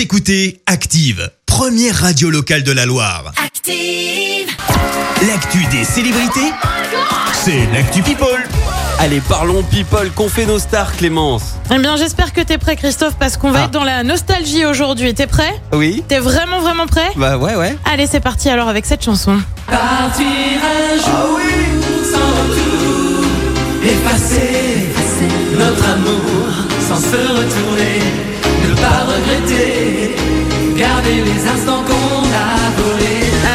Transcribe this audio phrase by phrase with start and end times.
[0.00, 3.32] Vous écoutez Active, première radio locale de la Loire.
[3.44, 4.48] Active.
[5.28, 6.54] L'actu des célébrités,
[7.34, 8.26] c'est l'actu People.
[8.98, 11.42] Allez, parlons people, qu'ont fait nos stars, Clémence?
[11.70, 13.64] Eh bien, j'espère que t'es prêt, Christophe, parce qu'on va Ah.
[13.66, 15.12] être dans la nostalgie aujourd'hui.
[15.12, 15.52] T'es prêt?
[15.74, 17.10] Oui T'es vraiment, vraiment prêt?
[17.16, 17.76] Bah ouais, ouais.
[17.84, 19.38] Allez, c'est parti alors avec cette chanson.
[19.66, 21.40] Partir un jour
[22.10, 23.24] sans retour,
[23.84, 24.86] effacer
[25.58, 26.48] notre amour
[26.88, 28.00] sans se retourner,
[28.66, 29.89] ne pas regretter,
[31.16, 32.09] les instants qu'on.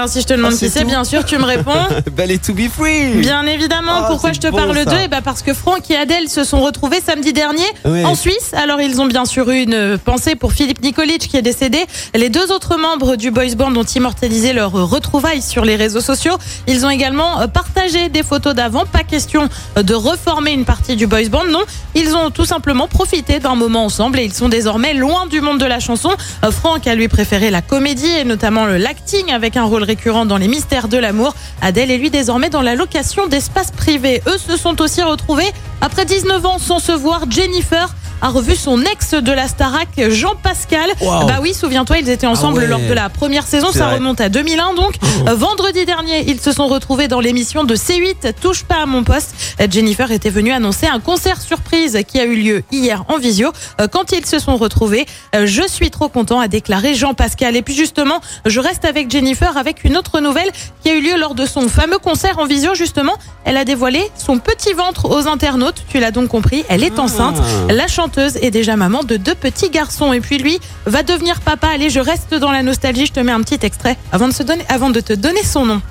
[0.00, 1.74] Alors, si je te demande Ah, qui c'est, bien sûr, tu me réponds.
[2.16, 4.96] Belle et to be free Bien évidemment, Ah, pourquoi je te bon, parle d'eux?
[5.04, 8.54] Eh ben parce que Franck et Adèle se sont retrouvés samedi dernier en Suisse.
[8.54, 11.84] Alors ils ont bien sûr eu une pensée pour Philippe Nikolic qui est décédé.
[12.14, 16.38] Les deux autres membres du boys band ont immortalisé leurs retrouvailles sur les réseaux sociaux.
[16.66, 18.86] Ils ont également euh, partagé des photos d'avant.
[18.86, 21.60] Pas question euh, de reformer une partie du boys band, non.
[21.94, 25.58] Ils ont tout simplement profité d'un moment ensemble et ils sont désormais loin du monde
[25.60, 26.10] de la chanson.
[26.42, 30.24] Euh, Franck a lui préféré la comédie et notamment le l'acting avec un rôle récurrent
[30.24, 31.34] dans les mystères de l'amour.
[31.60, 34.22] Adèle est lui désormais dans la location d'espaces privés.
[34.28, 37.28] Eux se sont aussi retrouvés après 19 ans sans se voir.
[37.28, 40.90] Jennifer a revu son ex de la Starac, Jean Pascal.
[41.00, 41.26] Wow.
[41.26, 42.68] Bah oui, souviens-toi, ils étaient ensemble Ah ouais.
[42.68, 43.72] lors de la première saison.
[43.72, 43.94] Ça vrai.
[43.96, 44.94] remonte à 2001 donc.
[45.28, 49.04] Euh, Vendredi dernier, ils se sont retrouvés dans l'émission de C8 Touche pas à mon
[49.04, 49.34] poste.
[49.60, 53.52] Euh, Jennifer était venue annoncer un concert surprise qui a eu lieu hier en visio.
[53.80, 57.56] Euh, Quand ils se sont retrouvés, je suis trop content, a déclaré Jean Pascal.
[57.56, 60.50] Et puis justement, je reste avec Jennifer avec une autre nouvelle
[60.82, 62.74] qui a eu lieu lors de son fameux concert en visio.
[62.74, 65.84] Justement, elle a dévoilé son petit ventre aux internautes.
[65.88, 67.36] Tu l'as donc compris, elle est enceinte.
[67.70, 70.12] La chanteuse est déjà maman de deux petits garçons.
[70.12, 71.68] Et puis lui va devenir papa.
[71.68, 73.06] Allez, je reste dans la nostalgie.
[73.06, 75.66] Je te mets un petit extrait avant de, se donner, avant de te donner son
[75.66, 75.82] nom.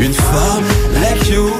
[0.00, 0.64] Une femme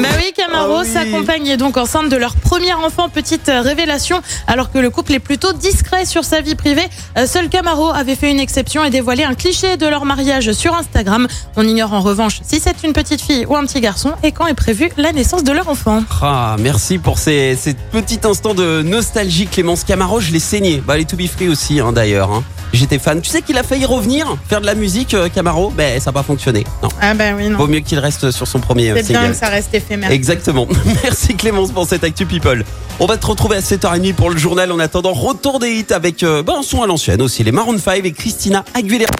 [0.00, 1.56] Bah oui, Camaro Ah oui.
[1.56, 3.08] donc enceinte de leur premier enfant.
[3.08, 6.86] Petite euh, révélation, alors que le couple est plutôt discret sur sa vie privée.
[7.18, 10.74] Euh, Seul Camaro avait fait une exception et dévoilé un cliché de leur mariage sur
[10.74, 11.26] Instagram.
[11.56, 14.46] On ignore en revanche si c'est une petite fille ou un petit garçon et quand
[14.46, 16.02] est prévue la naissance de leur enfant.
[16.22, 20.20] Ah, merci pour ces, ces petits instants de nostalgie, Clémence Camaro.
[20.20, 20.82] Je l'ai saigné.
[20.86, 22.30] Bah, les To Be Free aussi, hein, d'ailleurs.
[22.30, 22.44] hein.
[22.72, 23.20] J'étais fan.
[23.20, 25.70] Tu sais qu'il a failli revenir faire de la musique, euh, Camaro?
[25.70, 26.64] Ben, ça n'a pas fonctionné.
[26.84, 26.88] Non.
[27.00, 29.34] Ah bah oui, Vaut mieux qu'il reste sur son premier euh, single.
[29.34, 30.12] ça reste éphémère.
[30.12, 30.49] Exactement.
[31.02, 32.64] Merci Clémence pour cette Actu People.
[32.98, 34.72] On va te retrouver à 7h30 pour le journal.
[34.72, 38.04] En attendant, retour des hits avec euh, bah, son à l'ancienne aussi, les Maroon 5
[38.04, 39.12] et Christina Aguilera.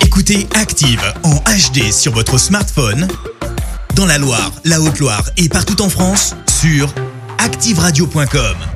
[0.00, 3.08] Écoutez Active en HD sur votre smartphone,
[3.94, 6.92] dans la Loire, la Haute-Loire et partout en France, sur
[7.38, 8.69] activeradio.com.